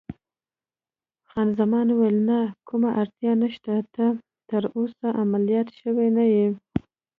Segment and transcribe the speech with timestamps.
[1.29, 4.05] خان زمان وویل: نه، کومه اړتیا نشته، ته
[4.49, 6.47] تراوسه عملیات شوی نه یې.